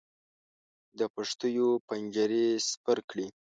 [0.97, 3.27] د پښتیو پنجرې سپر کړې.